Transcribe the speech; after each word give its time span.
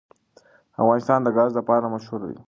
افغانستان 0.81 1.19
د 1.23 1.27
ګاز 1.37 1.51
لپاره 1.59 1.91
مشهور 1.93 2.21
دی. 2.29 2.37